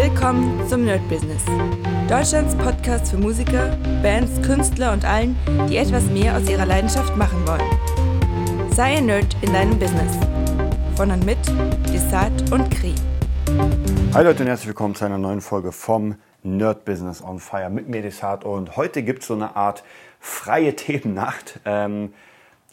[0.00, 1.42] Willkommen zum Nerd Business.
[2.08, 5.36] Deutschlands Podcast für Musiker, Bands, Künstler und allen,
[5.68, 8.70] die etwas mehr aus ihrer Leidenschaft machen wollen.
[8.70, 10.16] Sei ein Nerd in deinem Business.
[10.94, 11.38] Von und mit
[11.92, 12.94] Desart und Kri.
[14.14, 17.88] Hi Leute und herzlich willkommen zu einer neuen Folge vom Nerd Business on Fire mit
[17.88, 18.44] mir Desart.
[18.44, 19.82] Und heute gibt es so eine Art
[20.20, 21.58] freie Themennacht.
[21.64, 22.14] Ähm,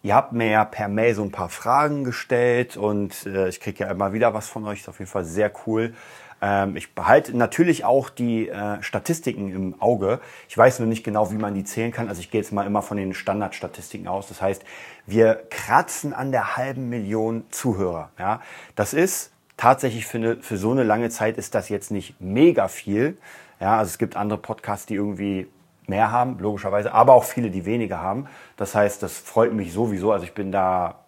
[0.03, 3.85] Ihr habt mir ja per Mail so ein paar Fragen gestellt und äh, ich kriege
[3.85, 4.81] ja immer wieder was von euch.
[4.81, 5.95] Ist auf jeden Fall sehr cool.
[6.41, 10.20] Ähm, ich behalte natürlich auch die äh, Statistiken im Auge.
[10.49, 12.09] Ich weiß nur nicht genau, wie man die zählen kann.
[12.09, 14.27] Also ich gehe jetzt mal immer von den Standardstatistiken aus.
[14.27, 14.63] Das heißt,
[15.05, 18.09] wir kratzen an der halben Million Zuhörer.
[18.20, 18.41] Ja,
[18.75, 22.67] das ist tatsächlich für, eine, für so eine lange Zeit ist das jetzt nicht mega
[22.67, 23.17] viel.
[23.59, 25.47] Ja, also es gibt andere Podcasts, die irgendwie
[25.88, 28.27] mehr haben, logischerweise, aber auch viele, die weniger haben.
[28.58, 30.11] Das heißt, das freut mich sowieso.
[30.11, 31.05] Also ich bin da.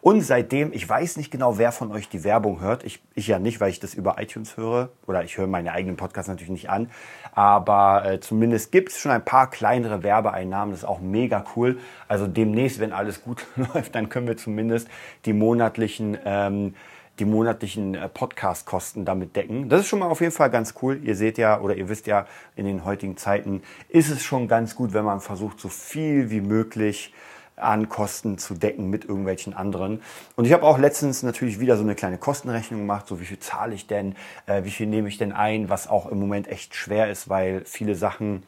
[0.00, 2.84] Und seitdem, ich weiß nicht genau, wer von euch die Werbung hört.
[2.84, 4.90] Ich, ich ja nicht, weil ich das über iTunes höre.
[5.06, 6.90] Oder ich höre meine eigenen Podcasts natürlich nicht an.
[7.32, 10.72] Aber äh, zumindest gibt es schon ein paar kleinere Werbeeinnahmen.
[10.72, 11.78] Das ist auch mega cool.
[12.08, 14.88] Also demnächst, wenn alles gut läuft, dann können wir zumindest
[15.24, 16.74] die monatlichen ähm,
[17.18, 19.68] die monatlichen äh, Podcast-Kosten damit decken.
[19.68, 21.00] Das ist schon mal auf jeden Fall ganz cool.
[21.02, 24.76] Ihr seht ja oder ihr wisst ja, in den heutigen Zeiten ist es schon ganz
[24.76, 27.12] gut, wenn man versucht, so viel wie möglich
[27.58, 30.02] an Kosten zu decken mit irgendwelchen anderen.
[30.36, 33.38] Und ich habe auch letztens natürlich wieder so eine kleine Kostenrechnung gemacht, so wie viel
[33.38, 34.14] zahle ich denn,
[34.46, 37.62] äh, wie viel nehme ich denn ein, was auch im Moment echt schwer ist, weil
[37.64, 38.44] viele Sachen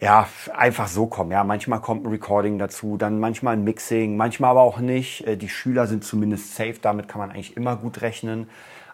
[0.00, 1.30] ja, einfach so kommen.
[1.30, 5.26] Ja, manchmal kommt ein Recording dazu, dann manchmal ein Mixing, manchmal aber auch nicht.
[5.26, 8.48] Äh, die Schüler sind zumindest safe, damit kann man eigentlich immer gut rechnen.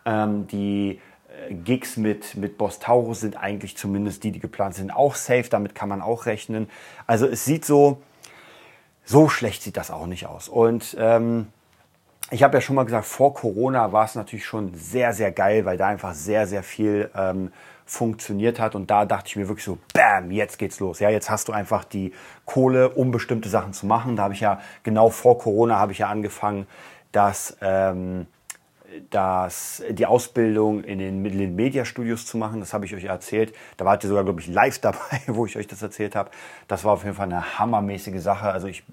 [0.05, 1.01] Ähm, die
[1.49, 5.49] äh, Gigs mit, mit Boss Taurus sind eigentlich zumindest die, die geplant sind, auch safe,
[5.49, 6.69] damit kann man auch rechnen.
[7.07, 8.03] Also es sieht so,
[9.07, 10.49] so schlecht sieht das auch nicht aus.
[10.49, 11.47] Und ähm,
[12.31, 15.65] ich habe ja schon mal gesagt, vor Corona war es natürlich schon sehr, sehr geil,
[15.65, 17.53] weil da einfach sehr, sehr viel ähm,
[17.85, 18.75] funktioniert hat.
[18.75, 20.99] Und da dachte ich mir wirklich so, bam, jetzt geht's los.
[20.99, 22.13] Ja, jetzt hast du einfach die
[22.45, 24.17] Kohle, um bestimmte Sachen zu machen.
[24.17, 26.67] Da habe ich ja genau vor Corona habe ich ja angefangen,
[27.13, 28.27] dass ähm,
[29.11, 32.61] das, die Ausbildung in den, in den Media-Studios zu machen.
[32.61, 33.55] Das habe ich euch erzählt.
[33.77, 36.31] Da wart ihr sogar, glaube ich, live dabei, wo ich euch das erzählt habe.
[36.69, 38.49] Das war auf jeden Fall eine hammermäßige Sache.
[38.51, 38.85] Also ich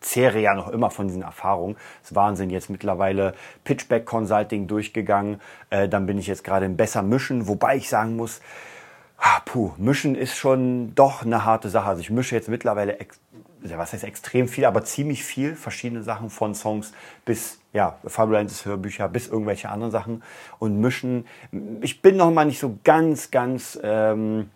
[0.00, 1.76] zehre ja noch immer von diesen Erfahrungen.
[2.02, 2.50] Das ist Wahnsinn.
[2.50, 5.40] Jetzt mittlerweile Pitchback Consulting durchgegangen.
[5.70, 8.40] Äh, dann bin ich jetzt gerade im Besser Mischen, wobei ich sagen muss,
[9.22, 11.88] ah, puh, Mischen ist schon doch eine harte Sache.
[11.88, 12.98] Also ich mische jetzt mittlerweile,
[13.60, 16.92] was heißt extrem viel, aber ziemlich viel, verschiedene Sachen von Songs
[17.24, 20.22] bis, ja, Fabulenses Hörbücher bis irgendwelche anderen Sachen.
[20.58, 21.24] Und Mischen,
[21.80, 23.78] ich bin noch mal nicht so ganz, ganz...
[23.82, 24.50] Ähm,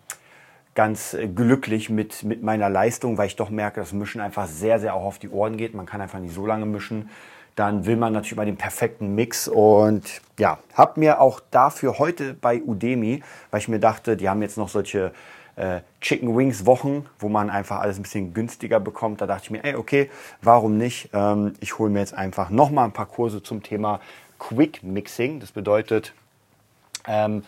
[0.75, 4.93] ganz glücklich mit, mit meiner Leistung, weil ich doch merke, dass Mischen einfach sehr, sehr
[4.93, 5.73] auch auf die Ohren geht.
[5.73, 7.09] Man kann einfach nicht so lange mischen.
[7.57, 12.35] Dann will man natürlich immer den perfekten Mix und ja, habe mir auch dafür heute
[12.35, 15.11] bei Udemy, weil ich mir dachte, die haben jetzt noch solche
[15.55, 19.21] äh, Chicken Wings Wochen, wo man einfach alles ein bisschen günstiger bekommt.
[19.21, 20.11] Da dachte ich mir, ey, okay,
[20.43, 21.09] warum nicht?
[21.13, 24.01] Ähm, ich hole mir jetzt einfach nochmal ein paar Kurse zum Thema
[24.37, 25.39] Quick Mixing.
[25.39, 26.13] Das bedeutet,
[27.07, 27.43] ähm,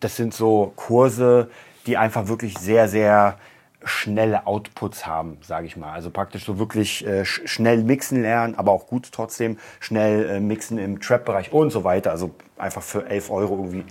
[0.00, 1.48] das sind so Kurse,
[1.86, 3.38] die einfach wirklich sehr, sehr
[3.86, 5.92] schnelle Outputs haben, sage ich mal.
[5.92, 10.78] Also praktisch so wirklich äh, schnell mixen lernen, aber auch gut trotzdem schnell äh, mixen
[10.78, 12.10] im Trap-Bereich und so weiter.
[12.10, 13.84] Also einfach für 11 Euro irgendwie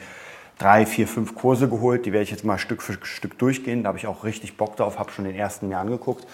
[0.58, 2.06] drei, vier, fünf Kurse geholt.
[2.06, 3.84] Die werde ich jetzt mal Stück für Stück durchgehen.
[3.84, 6.26] Da habe ich auch richtig Bock drauf, habe schon den ersten mir angeguckt.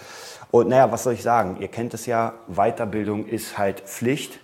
[0.50, 1.56] Und naja, was soll ich sagen?
[1.60, 4.38] Ihr kennt es ja, Weiterbildung ist halt Pflicht.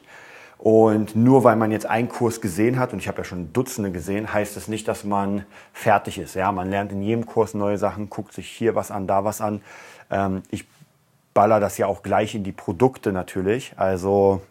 [0.59, 3.93] Und nur weil man jetzt einen Kurs gesehen hat, und ich habe ja schon Dutzende
[3.93, 6.35] gesehen, heißt es nicht, dass man fertig ist.
[6.35, 9.41] Ja, man lernt in jedem Kurs neue Sachen, guckt sich hier was an, da was
[9.41, 9.63] an.
[10.11, 10.67] Ähm, ich
[11.33, 13.73] baller das ja auch gleich in die Produkte natürlich.
[13.77, 14.43] Also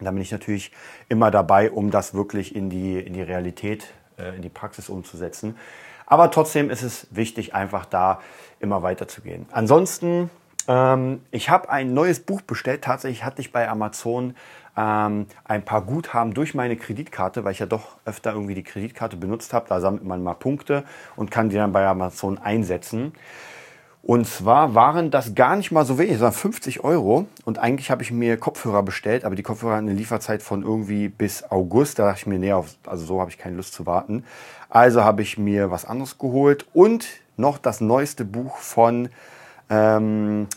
[0.00, 0.72] da bin ich natürlich
[1.08, 5.56] immer dabei, um das wirklich in die, in die Realität, äh, in die Praxis umzusetzen.
[6.04, 8.20] Aber trotzdem ist es wichtig, einfach da
[8.60, 9.46] immer weiterzugehen.
[9.52, 10.28] Ansonsten,
[10.68, 12.82] ähm, ich habe ein neues Buch bestellt.
[12.84, 14.34] Tatsächlich hatte ich bei Amazon
[14.76, 19.16] ähm, ein paar Guthaben durch meine Kreditkarte, weil ich ja doch öfter irgendwie die Kreditkarte
[19.16, 19.66] benutzt habe.
[19.68, 20.84] Da sammelt man mal Punkte
[21.16, 23.12] und kann die dann bei Amazon einsetzen.
[24.06, 27.26] Und zwar waren das gar nicht mal so wenig, sondern 50 Euro.
[27.46, 31.08] Und eigentlich habe ich mir Kopfhörer bestellt, aber die Kopfhörer hatten eine Lieferzeit von irgendwie
[31.08, 31.98] bis August.
[31.98, 34.24] Da dachte ich mir, nee, auf, also so habe ich keine Lust zu warten.
[34.68, 37.06] Also habe ich mir was anderes geholt und
[37.38, 39.08] noch das neueste Buch von
[39.70, 40.48] ähm,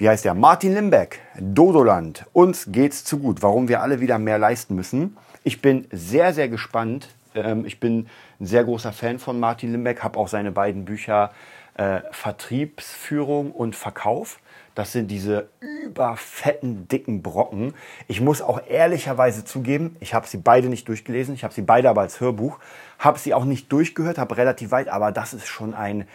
[0.00, 0.32] wie heißt der?
[0.32, 2.24] Martin Limbeck, Dodoland.
[2.32, 3.42] Uns geht's zu gut.
[3.42, 5.18] Warum wir alle wieder mehr leisten müssen.
[5.44, 7.10] Ich bin sehr, sehr gespannt.
[7.34, 8.08] Ähm, ich bin
[8.40, 11.32] ein sehr großer Fan von Martin Limbeck, habe auch seine beiden Bücher
[11.74, 14.40] äh, Vertriebsführung und Verkauf.
[14.74, 17.74] Das sind diese überfetten, dicken Brocken.
[18.08, 21.34] Ich muss auch ehrlicherweise zugeben, ich habe sie beide nicht durchgelesen.
[21.34, 22.58] Ich habe sie beide aber als Hörbuch.
[22.98, 26.08] Habe sie auch nicht durchgehört, habe relativ weit, aber das ist schon ein,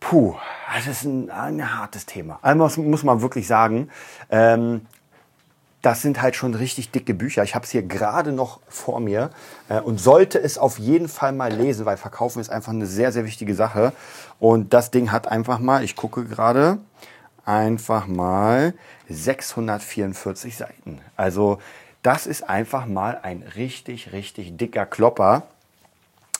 [0.00, 0.36] puh,
[0.74, 2.38] das ist ein, ein hartes Thema.
[2.42, 3.90] Einmal muss, muss man wirklich sagen,
[4.30, 4.82] ähm,
[5.82, 7.44] das sind halt schon richtig dicke Bücher.
[7.44, 9.30] Ich habe es hier gerade noch vor mir
[9.68, 13.12] äh, und sollte es auf jeden Fall mal lesen, weil Verkaufen ist einfach eine sehr,
[13.12, 13.92] sehr wichtige Sache.
[14.40, 16.78] Und das Ding hat einfach mal, ich gucke gerade,
[17.44, 18.74] einfach mal
[19.08, 21.00] 644 Seiten.
[21.16, 21.58] Also
[22.02, 25.44] das ist einfach mal ein richtig, richtig dicker Klopper.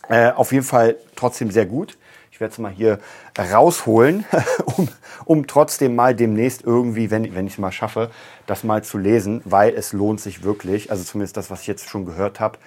[0.09, 1.97] Äh, auf jeden Fall trotzdem sehr gut.
[2.39, 3.01] Ich werde es mal hier
[3.37, 4.25] rausholen,
[4.77, 4.89] um,
[5.25, 8.13] um trotzdem mal demnächst irgendwie, wenn, wenn ich es mal schaffe,
[8.47, 10.93] das mal zu lesen, weil es lohnt sich wirklich.
[10.93, 12.61] Also zumindest das, was ich jetzt schon gehört habe,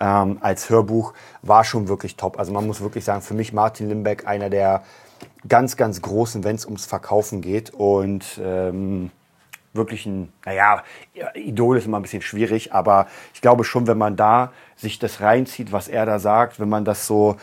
[0.00, 2.36] ähm, als Hörbuch war schon wirklich top.
[2.36, 4.82] Also man muss wirklich sagen, für mich Martin Limbeck einer der
[5.46, 7.70] ganz, ganz großen, wenn es ums Verkaufen geht.
[7.70, 9.12] Und ähm,
[9.72, 10.82] wirklich ein, naja,
[11.34, 15.20] Idol ist immer ein bisschen schwierig, aber ich glaube schon, wenn man da sich das
[15.20, 17.36] reinzieht, was er da sagt, wenn man das so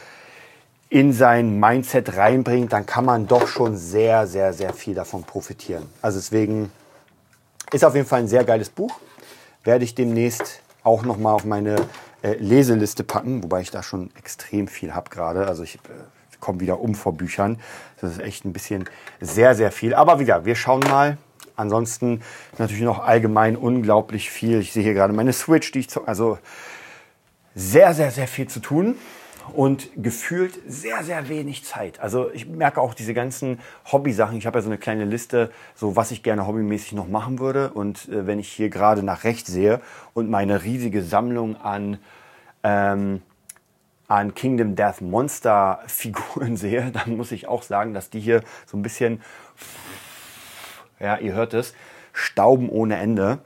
[0.90, 5.88] in sein Mindset reinbringt, dann kann man doch schon sehr, sehr, sehr viel davon profitieren.
[6.02, 6.72] Also deswegen
[7.72, 9.00] ist auf jeden Fall ein sehr geiles Buch.
[9.64, 11.76] Werde ich demnächst auch noch mal auf meine
[12.24, 15.48] äh, Leseliste packen, wobei ich da schon extrem viel habe gerade.
[15.48, 15.80] Also ich äh,
[16.40, 17.60] komme wieder um vor Büchern.
[18.02, 18.86] Das ist echt ein bisschen
[19.22, 19.94] sehr, sehr viel.
[19.94, 21.18] Aber wieder, wir schauen mal.
[21.56, 22.22] Ansonsten
[22.58, 24.62] natürlich noch allgemein unglaublich viel.
[24.62, 26.40] Ich sehe hier gerade meine Switch, die ich zu, also
[27.54, 28.96] sehr, sehr, sehr viel zu tun
[29.56, 32.00] und gefühlt sehr, sehr wenig Zeit.
[32.00, 33.60] Also ich merke auch diese ganzen
[33.92, 34.38] Hobby-Sachen.
[34.38, 37.72] Ich habe ja so eine kleine Liste, so was ich gerne hobbymäßig noch machen würde.
[37.72, 39.81] Und äh, wenn ich hier gerade nach rechts sehe
[40.13, 41.98] und meine riesige Sammlung an,
[42.63, 43.22] ähm,
[44.07, 48.78] an Kingdom Death Monster Figuren sehe, dann muss ich auch sagen, dass die hier so
[48.78, 49.22] ein bisschen,
[51.00, 51.74] ja, ihr hört es,
[52.13, 53.40] stauben ohne Ende.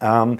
[0.00, 0.38] Ähm,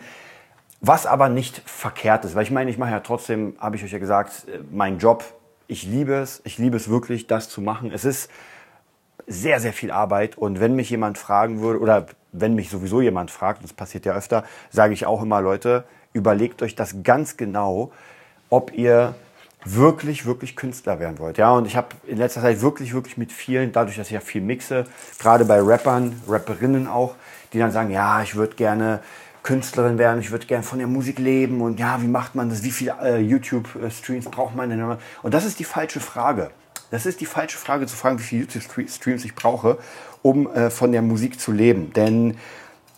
[0.87, 3.93] was aber nicht verkehrt ist, weil ich meine, ich mache ja trotzdem, habe ich euch
[3.93, 5.25] ja gesagt, äh, mein Job,
[5.67, 7.91] ich liebe es, ich liebe es wirklich, das zu machen.
[7.91, 8.31] Es ist
[9.27, 13.31] sehr, sehr viel Arbeit und wenn mich jemand fragen würde oder wenn mich sowieso jemand
[13.31, 17.91] fragt, das passiert ja öfter, sage ich auch immer, Leute, überlegt euch das ganz genau,
[18.51, 19.15] ob ihr
[19.65, 21.39] wirklich, wirklich Künstler werden wollt.
[21.39, 24.21] Ja, und ich habe in letzter Zeit wirklich, wirklich mit vielen, dadurch, dass ich ja
[24.21, 24.85] viel mixe,
[25.19, 27.15] gerade bei Rappern, Rapperinnen auch,
[27.55, 29.01] die dann sagen, ja, ich würde gerne
[29.45, 32.65] Künstlerin werden, ich würde gerne von der Musik leben und ja, wie macht man das,
[32.65, 34.83] wie viele äh, YouTube-Streams braucht man denn?
[35.23, 36.51] Und das ist die falsche Frage.
[36.91, 39.79] Das ist die falsche Frage zu fragen, wie viele YouTube-Streams ich brauche,
[40.23, 41.93] um äh, von der Musik zu leben.
[41.93, 42.39] Denn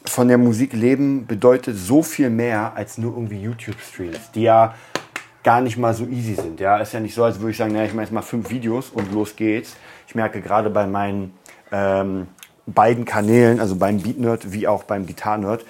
[0.04, 4.74] von der Musik leben bedeutet so viel mehr als nur irgendwie YouTube-Streams, die ja
[5.42, 6.60] gar nicht mal so easy sind.
[6.60, 8.50] Ja, ist ja nicht so, als würde ich sagen, naja, ich mache jetzt mal fünf
[8.50, 9.76] Videos und los geht's.
[10.06, 11.34] Ich merke gerade bei meinen
[11.72, 12.28] ähm,
[12.66, 15.64] beiden Kanälen, also beim Beat Nerd wie auch beim Gitarre Nerd,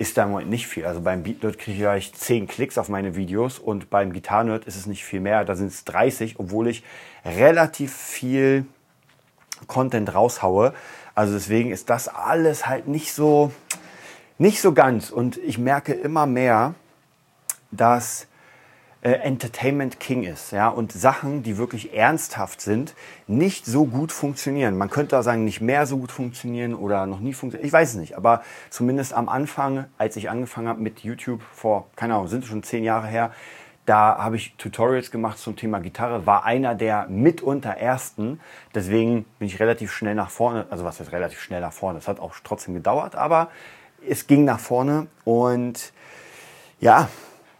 [0.00, 0.86] ist da im Moment nicht viel.
[0.86, 4.46] Also beim Beat Nerd kriege ich vielleicht 10 Klicks auf meine Videos und beim Gitarre
[4.46, 5.44] Nerd ist es nicht viel mehr.
[5.44, 6.82] Da sind es 30, obwohl ich
[7.22, 8.64] relativ viel
[9.66, 10.72] Content raushaue.
[11.14, 13.52] Also deswegen ist das alles halt nicht so,
[14.38, 15.10] nicht so ganz.
[15.10, 16.74] Und ich merke immer mehr,
[17.70, 18.26] dass
[19.02, 22.94] äh, Entertainment King ist, ja, und Sachen, die wirklich ernsthaft sind,
[23.26, 24.76] nicht so gut funktionieren.
[24.76, 27.66] Man könnte auch sagen, nicht mehr so gut funktionieren oder noch nie funktionieren.
[27.66, 31.86] Ich weiß es nicht, aber zumindest am Anfang, als ich angefangen habe mit YouTube vor,
[31.96, 33.32] keine Ahnung, sind schon zehn Jahre her,
[33.86, 38.38] da habe ich Tutorials gemacht zum Thema Gitarre, war einer der mitunter ersten.
[38.74, 41.98] Deswegen bin ich relativ schnell nach vorne, also was heißt relativ schnell nach vorne?
[41.98, 43.48] Es hat auch trotzdem gedauert, aber
[44.06, 45.92] es ging nach vorne und
[46.78, 47.08] ja,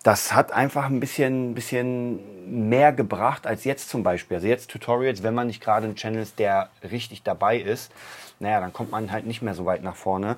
[0.02, 4.36] das hat einfach ein bisschen, bisschen mehr gebracht als jetzt zum Beispiel.
[4.36, 7.92] Also jetzt Tutorials, wenn man nicht gerade ein Channel ist, der richtig dabei ist,
[8.38, 10.36] naja, dann kommt man halt nicht mehr so weit nach vorne.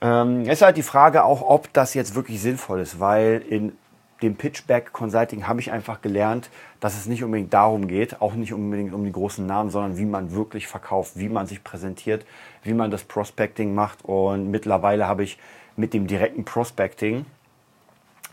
[0.00, 3.76] Ähm, ist halt die Frage auch, ob das jetzt wirklich sinnvoll ist, weil in
[4.22, 8.52] dem Pitchback Consulting habe ich einfach gelernt, dass es nicht unbedingt darum geht, auch nicht
[8.52, 12.24] unbedingt um die großen Namen, sondern wie man wirklich verkauft, wie man sich präsentiert,
[12.62, 14.04] wie man das Prospecting macht.
[14.04, 15.38] Und mittlerweile habe ich
[15.76, 17.26] mit dem direkten Prospecting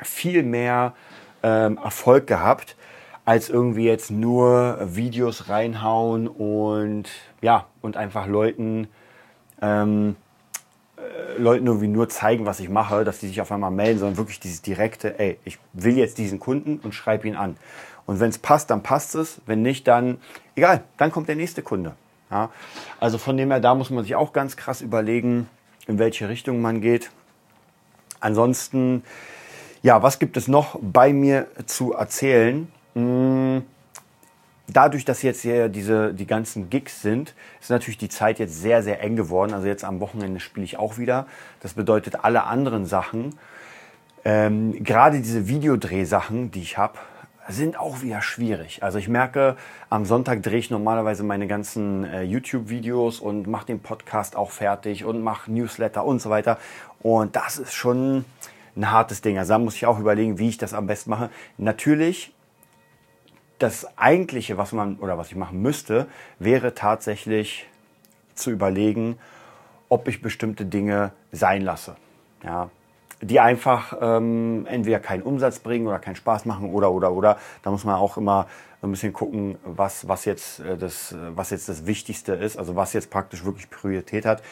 [0.01, 0.93] viel mehr
[1.43, 2.75] ähm, Erfolg gehabt,
[3.23, 7.09] als irgendwie jetzt nur Videos reinhauen und
[7.41, 8.87] ja, und einfach Leuten,
[9.61, 10.15] ähm,
[10.97, 14.17] äh, Leuten irgendwie nur zeigen, was ich mache, dass die sich auf einmal melden, sondern
[14.17, 17.57] wirklich dieses direkte, ey, ich will jetzt diesen Kunden und schreibe ihn an.
[18.05, 19.41] Und wenn es passt, dann passt es.
[19.45, 20.19] Wenn nicht, dann
[20.55, 21.95] egal, dann kommt der nächste Kunde.
[22.29, 22.49] Ja?
[22.99, 25.49] Also von dem her, da muss man sich auch ganz krass überlegen,
[25.87, 27.11] in welche Richtung man geht.
[28.19, 29.03] Ansonsten
[29.85, 32.67] ja, was gibt es noch bei mir zu erzählen?
[32.95, 33.61] Hm,
[34.67, 38.81] dadurch, dass jetzt hier diese, die ganzen Gigs sind, ist natürlich die Zeit jetzt sehr,
[38.81, 39.53] sehr eng geworden.
[39.53, 41.27] Also jetzt am Wochenende spiele ich auch wieder.
[41.61, 43.37] Das bedeutet, alle anderen Sachen,
[44.23, 46.97] ähm, gerade diese Videodrehsachen, die ich habe,
[47.47, 48.81] sind auch wieder schwierig.
[48.81, 49.55] Also ich merke,
[49.91, 55.05] am Sonntag drehe ich normalerweise meine ganzen äh, YouTube-Videos und mache den Podcast auch fertig
[55.05, 56.57] und mache Newsletter und so weiter.
[57.03, 58.25] Und das ist schon
[58.75, 59.37] ein hartes Ding.
[59.37, 61.29] Also da muss ich auch überlegen, wie ich das am besten mache.
[61.57, 62.33] Natürlich
[63.59, 66.07] das eigentliche, was man oder was ich machen müsste,
[66.39, 67.67] wäre tatsächlich
[68.33, 69.17] zu überlegen,
[69.87, 71.95] ob ich bestimmte Dinge sein lasse.
[72.43, 72.69] Ja,
[73.21, 77.37] die einfach ähm, entweder keinen Umsatz bringen oder keinen Spaß machen oder oder oder.
[77.63, 78.47] Da muss man auch immer
[78.81, 82.93] ein bisschen gucken, was, was, jetzt, äh, das, was jetzt das Wichtigste ist, also was
[82.93, 84.43] jetzt praktisch wirklich Priorität hat.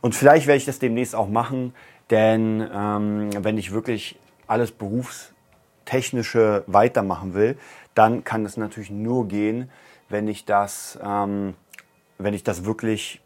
[0.00, 1.74] Und vielleicht werde ich das demnächst auch machen,
[2.10, 7.56] denn ähm, wenn ich wirklich alles berufstechnische weitermachen will,
[7.94, 9.70] dann kann es natürlich nur gehen,
[10.08, 11.54] wenn ich das, ähm,
[12.18, 13.20] wenn ich das wirklich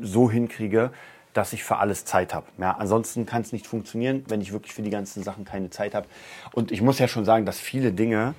[0.00, 0.90] so hinkriege,
[1.32, 2.46] dass ich für alles Zeit habe.
[2.58, 5.94] Ja, ansonsten kann es nicht funktionieren, wenn ich wirklich für die ganzen Sachen keine Zeit
[5.94, 6.06] habe.
[6.52, 8.34] Und ich muss ja schon sagen, dass viele Dinge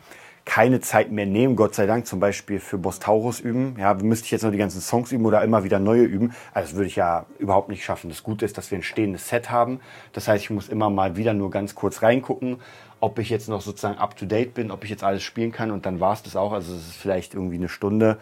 [0.46, 3.76] keine Zeit mehr nehmen, Gott sei Dank, zum Beispiel für Bostaurus üben.
[3.80, 6.34] Ja, müsste ich jetzt noch die ganzen Songs üben oder immer wieder neue üben.
[6.54, 8.10] Also das würde ich ja überhaupt nicht schaffen.
[8.10, 9.80] Das Gute ist, dass wir ein stehendes Set haben.
[10.14, 12.58] Das heißt, ich muss immer mal wieder nur ganz kurz reingucken,
[13.00, 15.72] ob ich jetzt noch sozusagen up to date bin, ob ich jetzt alles spielen kann
[15.72, 16.54] und dann war es das auch.
[16.54, 18.18] Also es ist vielleicht irgendwie eine Stunde.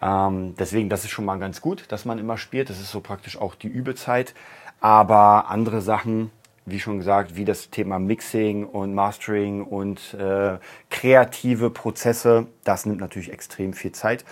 [0.00, 2.70] Ähm, deswegen, das ist schon mal ganz gut, dass man immer spielt.
[2.70, 4.34] Das ist so praktisch auch die Übezeit.
[4.80, 6.30] Aber andere Sachen,
[6.64, 10.58] wie schon gesagt, wie das Thema Mixing und Mastering und äh,
[10.90, 14.24] kreative Prozesse, das nimmt natürlich extrem viel Zeit.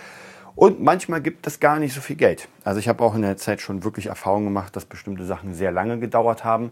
[0.55, 2.47] Und manchmal gibt es gar nicht so viel Geld.
[2.63, 5.71] Also ich habe auch in der Zeit schon wirklich Erfahrungen gemacht, dass bestimmte Sachen sehr
[5.71, 6.71] lange gedauert haben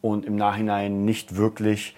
[0.00, 1.96] und im Nachhinein nicht wirklich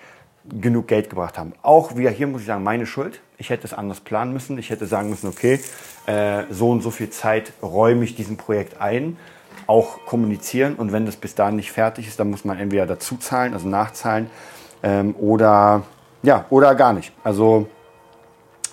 [0.48, 1.52] genug Geld gebracht haben.
[1.62, 3.20] Auch wieder hier muss ich sagen, meine Schuld.
[3.38, 4.58] Ich hätte es anders planen müssen.
[4.58, 5.60] Ich hätte sagen müssen, okay,
[6.06, 9.16] äh, so und so viel Zeit räume ich diesem Projekt ein,
[9.66, 10.74] auch kommunizieren.
[10.74, 13.68] Und wenn das bis dahin nicht fertig ist, dann muss man entweder dazu zahlen, also
[13.68, 14.30] nachzahlen,
[14.82, 15.82] ähm, oder
[16.22, 17.12] ja, oder gar nicht.
[17.24, 17.68] Also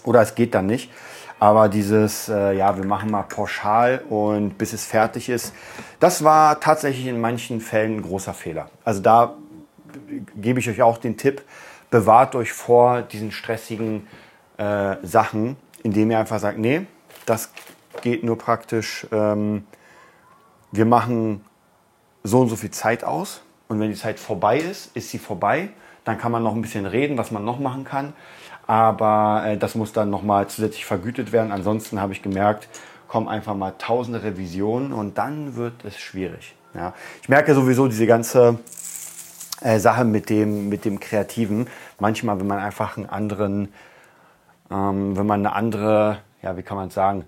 [0.04, 0.92] oder es geht dann nicht.
[1.40, 5.54] Aber dieses, äh, ja, wir machen mal pauschal und bis es fertig ist,
[6.00, 8.70] das war tatsächlich in manchen Fällen ein großer Fehler.
[8.86, 9.34] Also da
[10.36, 11.42] gebe ich euch auch den Tipp,
[11.90, 14.08] bewahrt euch vor diesen stressigen
[14.58, 16.86] äh, Sachen, indem ihr einfach sagt, nee,
[17.26, 17.52] das
[18.02, 19.66] geht nur praktisch, ähm,
[20.74, 21.46] wir machen
[22.24, 25.70] so und so viel Zeit aus und wenn die Zeit vorbei ist, ist sie vorbei.
[26.04, 28.14] Dann kann man noch ein bisschen reden, was man noch machen kann.
[28.66, 31.52] Aber äh, das muss dann nochmal zusätzlich vergütet werden.
[31.52, 32.68] Ansonsten habe ich gemerkt,
[33.08, 36.56] kommen einfach mal tausende Revisionen und dann wird es schwierig.
[36.74, 36.94] Ja.
[37.22, 38.58] Ich merke sowieso diese ganze
[39.62, 41.68] äh, Sache mit dem, mit dem Kreativen.
[42.00, 43.72] Manchmal, wenn man einfach einen anderen,
[44.72, 47.26] ähm, wenn man eine andere, ja, wie kann man sagen,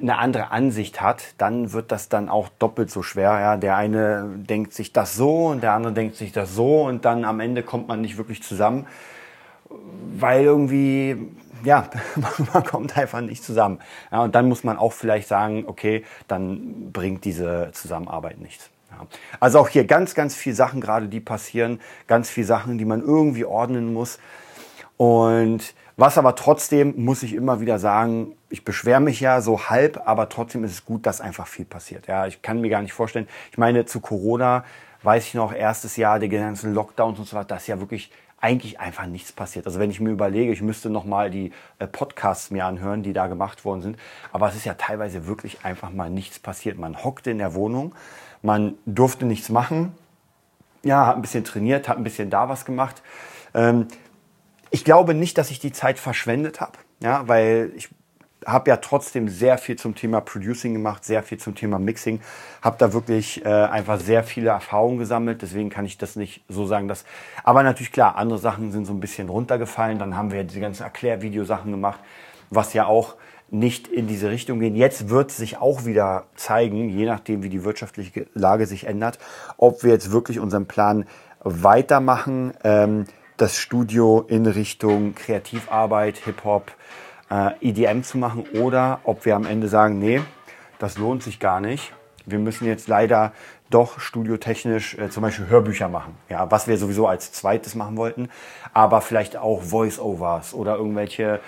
[0.00, 3.38] eine andere Ansicht hat, dann wird das dann auch doppelt so schwer.
[3.40, 7.04] Ja, der eine denkt sich das so und der andere denkt sich das so und
[7.04, 8.86] dann am Ende kommt man nicht wirklich zusammen,
[9.68, 11.16] weil irgendwie
[11.64, 11.88] ja,
[12.52, 13.80] man kommt einfach nicht zusammen.
[14.10, 18.70] Ja, und dann muss man auch vielleicht sagen, okay, dann bringt diese Zusammenarbeit nichts.
[18.90, 19.06] Ja.
[19.40, 23.02] Also auch hier ganz, ganz viele Sachen gerade, die passieren, ganz viele Sachen, die man
[23.02, 24.18] irgendwie ordnen muss.
[24.96, 30.00] Und was aber trotzdem, muss ich immer wieder sagen, ich beschwere mich ja so halb,
[30.06, 32.06] aber trotzdem ist es gut, dass einfach viel passiert.
[32.06, 33.28] Ja, ich kann mir gar nicht vorstellen.
[33.50, 34.64] Ich meine, zu Corona
[35.02, 38.10] weiß ich noch, erstes Jahr, die ganzen Lockdowns und so weiter, dass ja wirklich
[38.40, 39.66] eigentlich einfach nichts passiert.
[39.66, 43.12] Also wenn ich mir überlege, ich müsste noch mal die äh, Podcasts mir anhören, die
[43.12, 43.98] da gemacht worden sind,
[44.32, 46.78] aber es ist ja teilweise wirklich einfach mal nichts passiert.
[46.78, 47.94] Man hockte in der Wohnung,
[48.42, 49.94] man durfte nichts machen,
[50.82, 53.02] ja, hat ein bisschen trainiert, hat ein bisschen da was gemacht.
[53.54, 53.88] Ähm,
[54.70, 57.88] ich glaube nicht, dass ich die Zeit verschwendet habe, ja, weil ich
[58.46, 62.20] habe ja trotzdem sehr viel zum Thema Producing gemacht, sehr viel zum Thema Mixing,
[62.62, 66.66] habe da wirklich äh, einfach sehr viele Erfahrungen gesammelt, deswegen kann ich das nicht so
[66.66, 67.04] sagen, dass.
[67.42, 69.98] Aber natürlich klar, andere Sachen sind so ein bisschen runtergefallen.
[69.98, 71.98] Dann haben wir diese ganzen Erklärvideosachen gemacht,
[72.50, 73.16] was ja auch
[73.50, 74.76] nicht in diese Richtung gehen.
[74.76, 79.18] Jetzt wird sich auch wieder zeigen, je nachdem, wie die wirtschaftliche Lage sich ändert,
[79.56, 81.04] ob wir jetzt wirklich unseren Plan
[81.40, 83.04] weitermachen, ähm,
[83.36, 86.72] das Studio in Richtung Kreativarbeit, Hip-Hop,
[87.30, 90.20] äh, EDM zu machen oder ob wir am Ende sagen, nee,
[90.78, 91.92] das lohnt sich gar nicht.
[92.24, 93.32] Wir müssen jetzt leider
[93.70, 98.28] doch studiotechnisch äh, zum Beispiel Hörbücher machen, ja, was wir sowieso als zweites machen wollten,
[98.72, 101.40] aber vielleicht auch Voice-Overs oder irgendwelche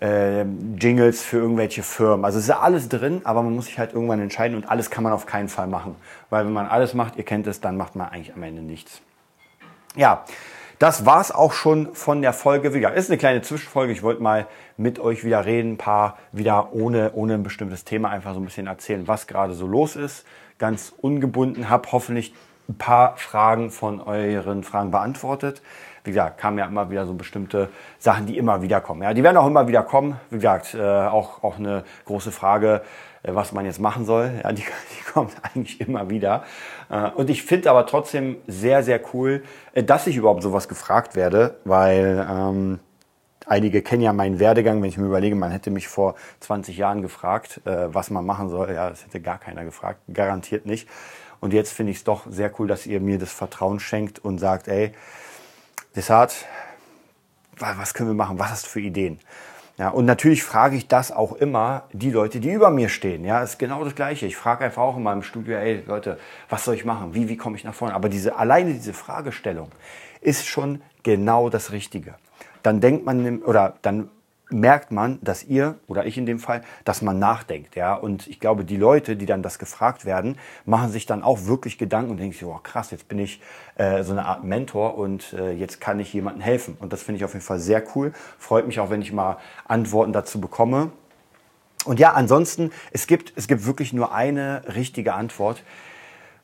[0.00, 0.42] äh,
[0.78, 2.24] Jingles für irgendwelche Firmen.
[2.24, 5.04] Also es ist alles drin, aber man muss sich halt irgendwann entscheiden und alles kann
[5.04, 5.96] man auf keinen Fall machen.
[6.30, 9.00] Weil wenn man alles macht, ihr kennt es, dann macht man eigentlich am Ende nichts.
[9.94, 10.24] Ja,
[10.78, 12.74] das war's auch schon von der Folge.
[12.74, 13.92] Wie gesagt, ist eine kleine Zwischenfolge.
[13.92, 18.10] Ich wollte mal mit euch wieder reden, ein paar wieder ohne, ohne ein bestimmtes Thema
[18.10, 20.26] einfach so ein bisschen erzählen, was gerade so los ist.
[20.58, 22.34] Ganz ungebunden, habe hoffentlich
[22.68, 25.62] ein paar Fragen von euren Fragen beantwortet.
[26.04, 27.68] Wie gesagt, kamen ja immer wieder so bestimmte
[27.98, 29.02] Sachen, die immer wieder kommen.
[29.02, 30.20] Ja, die werden auch immer wieder kommen.
[30.30, 32.82] Wie gesagt, äh, auch, auch eine große Frage,
[33.34, 34.40] was man jetzt machen soll.
[34.42, 34.62] Ja, die,
[34.98, 36.44] die kommt eigentlich immer wieder.
[36.88, 39.42] Äh, und ich finde aber trotzdem sehr, sehr cool,
[39.72, 42.78] äh, dass ich überhaupt sowas gefragt werde, weil ähm,
[43.46, 44.82] einige kennen ja meinen Werdegang.
[44.82, 48.48] Wenn ich mir überlege, man hätte mich vor 20 Jahren gefragt, äh, was man machen
[48.48, 48.72] soll.
[48.72, 50.00] Ja, das hätte gar keiner gefragt.
[50.12, 50.88] Garantiert nicht.
[51.40, 54.38] Und jetzt finde ich es doch sehr cool, dass ihr mir das Vertrauen schenkt und
[54.38, 54.92] sagt, ey,
[55.94, 56.34] Desart,
[57.58, 58.38] was können wir machen?
[58.38, 59.18] Was hast du für Ideen?
[59.78, 63.24] Ja, und natürlich frage ich das auch immer die Leute, die über mir stehen.
[63.24, 64.24] Ja, ist genau das Gleiche.
[64.24, 66.18] Ich frage einfach auch in meinem Studio, ey Leute,
[66.48, 67.14] was soll ich machen?
[67.14, 67.94] Wie, wie komme ich nach vorne?
[67.94, 69.68] Aber diese, alleine diese Fragestellung
[70.22, 72.14] ist schon genau das Richtige.
[72.62, 74.08] Dann denkt man, oder dann
[74.48, 77.94] merkt man, dass ihr oder ich in dem Fall, dass man nachdenkt, ja.
[77.94, 81.78] Und ich glaube, die Leute, die dann das gefragt werden, machen sich dann auch wirklich
[81.78, 83.40] Gedanken und denken sich, oh krass, jetzt bin ich
[83.76, 86.76] äh, so eine Art Mentor und äh, jetzt kann ich jemandem helfen.
[86.78, 88.12] Und das finde ich auf jeden Fall sehr cool.
[88.38, 90.92] Freut mich auch, wenn ich mal Antworten dazu bekomme.
[91.84, 95.62] Und ja, ansonsten, es gibt, es gibt wirklich nur eine richtige Antwort.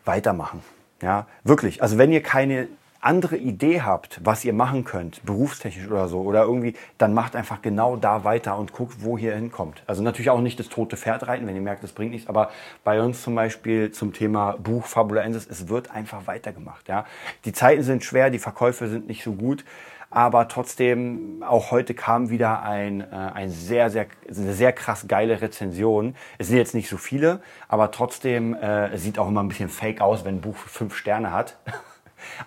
[0.05, 0.63] Weitermachen.
[1.01, 1.83] Ja, wirklich.
[1.83, 2.69] Also wenn ihr keine
[3.03, 7.61] andere Idee habt, was ihr machen könnt, berufstechnisch oder so, oder irgendwie, dann macht einfach
[7.61, 9.83] genau da weiter und guckt, wo ihr hinkommt.
[9.87, 12.51] Also natürlich auch nicht das tote Pferd reiten, wenn ihr merkt, das bringt nichts, aber
[12.85, 16.89] bei uns zum Beispiel zum Thema Buch Fabulensis, es wird einfach weitergemacht.
[16.89, 17.05] Ja?
[17.45, 19.65] Die Zeiten sind schwer, die Verkäufe sind nicht so gut,
[20.09, 25.41] aber trotzdem, auch heute kam wieder ein, äh, ein sehr, sehr, eine sehr krass geile
[25.41, 26.15] Rezension.
[26.39, 30.03] Es sind jetzt nicht so viele, aber trotzdem äh, sieht auch immer ein bisschen fake
[30.03, 31.57] aus, wenn ein Buch fünf Sterne hat.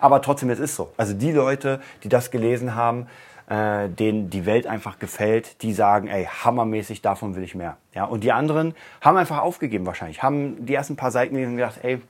[0.00, 0.92] Aber trotzdem, es ist so.
[0.96, 3.06] Also die Leute, die das gelesen haben,
[3.48, 7.76] äh, denen die Welt einfach gefällt, die sagen, ey, hammermäßig, davon will ich mehr.
[7.94, 11.56] Ja, und die anderen haben einfach aufgegeben wahrscheinlich, haben die ersten paar Seiten gelesen und
[11.58, 12.00] gedacht, ey,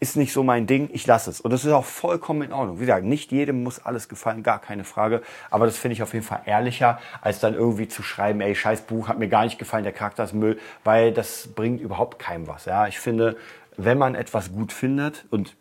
[0.00, 1.40] ist nicht so mein Ding, ich lasse es.
[1.40, 2.76] Und das ist auch vollkommen in Ordnung.
[2.76, 5.22] Wie gesagt, nicht jedem muss alles gefallen, gar keine Frage.
[5.50, 8.82] Aber das finde ich auf jeden Fall ehrlicher, als dann irgendwie zu schreiben, ey, scheiß
[8.82, 12.48] Buch, hat mir gar nicht gefallen, der Charakter ist Müll, weil das bringt überhaupt keinem
[12.48, 12.66] was.
[12.66, 13.36] Ja, ich finde,
[13.76, 15.56] wenn man etwas gut findet und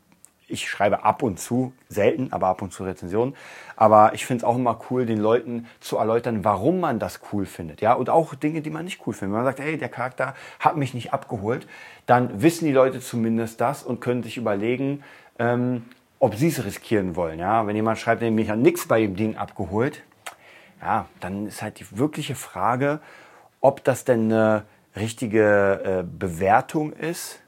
[0.47, 3.35] ich schreibe ab und zu, selten, aber ab und zu Rezensionen.
[3.75, 7.45] Aber ich finde es auch immer cool, den Leuten zu erläutern, warum man das cool
[7.45, 7.81] findet.
[7.81, 9.35] Ja, und auch Dinge, die man nicht cool findet.
[9.35, 11.67] Wenn man sagt, hey, der Charakter hat mich nicht abgeholt,
[12.05, 15.03] dann wissen die Leute zumindest das und können sich überlegen,
[15.39, 15.85] ähm,
[16.19, 17.39] ob sie es riskieren wollen.
[17.39, 20.03] Ja, wenn jemand schreibt, mich hat nichts bei dem Ding abgeholt,
[20.81, 22.99] ja, dann ist halt die wirkliche Frage,
[23.61, 27.39] ob das denn eine richtige äh, Bewertung ist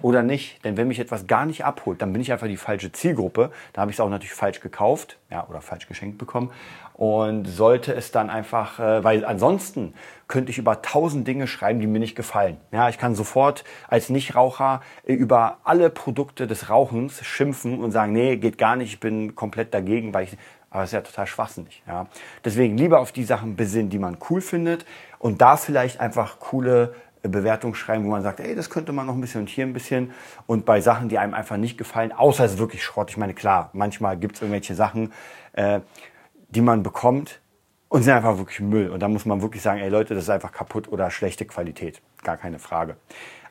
[0.00, 0.64] oder nicht.
[0.64, 3.50] Denn wenn mich etwas gar nicht abholt, dann bin ich einfach die falsche Zielgruppe.
[3.72, 6.50] Da habe ich es auch natürlich falsch gekauft ja, oder falsch geschenkt bekommen.
[6.94, 9.94] Und sollte es dann einfach, äh, weil ansonsten
[10.28, 12.58] könnte ich über tausend Dinge schreiben, die mir nicht gefallen.
[12.70, 18.12] Ja, ich kann sofort als Nichtraucher äh, über alle Produkte des Rauchens schimpfen und sagen,
[18.12, 20.36] nee, geht gar nicht, ich bin komplett dagegen, weil ich,
[20.70, 21.82] aber es ist ja total schwachsinnig.
[21.86, 22.06] Ja.
[22.44, 24.86] Deswegen lieber auf die Sachen besinnen, die man cool findet
[25.18, 26.94] und da vielleicht einfach coole
[27.28, 29.72] Bewertung schreiben, wo man sagt, ey, das könnte man noch ein bisschen und hier ein
[29.72, 30.12] bisschen.
[30.46, 33.10] Und bei Sachen, die einem einfach nicht gefallen, außer es ist wirklich Schrott.
[33.10, 35.12] Ich meine, klar, manchmal gibt es irgendwelche Sachen,
[35.52, 35.80] äh,
[36.48, 37.40] die man bekommt
[37.88, 38.90] und sind einfach wirklich Müll.
[38.90, 42.00] Und da muss man wirklich sagen, ey Leute, das ist einfach kaputt oder schlechte Qualität.
[42.22, 42.96] Gar keine Frage.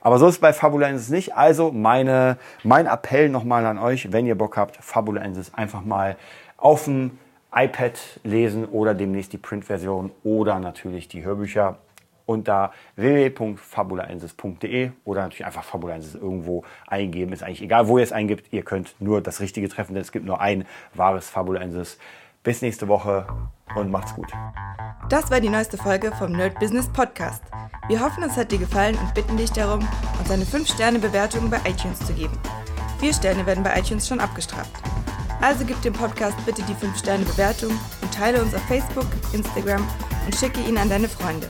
[0.02, 1.36] Aber so ist bei Fabulensis nicht.
[1.36, 6.18] Also meine, mein Appell nochmal an euch, wenn ihr Bock habt, Fabulensis einfach mal
[6.58, 7.20] auf dem
[7.54, 11.78] iPad lesen oder demnächst die Printversion oder natürlich die Hörbücher
[12.26, 17.34] unter www.fabulaensis.de oder natürlich einfach Fabulaensis irgendwo eingeben.
[17.34, 18.52] Ist eigentlich egal, wo ihr es eingibt.
[18.52, 21.98] Ihr könnt nur das Richtige treffen, denn es gibt nur ein wahres Fabulaensis.
[22.44, 23.28] Bis nächste Woche
[23.76, 24.32] und macht's gut.
[25.10, 27.44] Das war die neueste Folge vom Nerd Business Podcast.
[27.88, 29.88] Wir hoffen, es hat dir gefallen und bitten dich darum,
[30.20, 32.38] uns eine 5-Sterne-Bewertung bei iTunes zu geben.
[33.00, 34.72] Vier Sterne werden bei iTunes schon abgestraft.
[35.42, 39.86] Also gib dem Podcast bitte die 5-Sterne-Bewertung und teile uns auf Facebook, Instagram
[40.26, 41.50] und schicke ihn an deine Freunde.